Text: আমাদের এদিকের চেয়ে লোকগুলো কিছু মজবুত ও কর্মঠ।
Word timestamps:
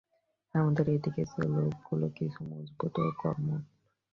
আমাদের 0.55 0.85
এদিকের 0.89 1.27
চেয়ে 1.31 1.49
লোকগুলো 1.57 2.05
কিছু 2.17 2.39
মজবুত 2.43 2.95
ও 2.99 3.09
কর্মঠ। 3.17 3.63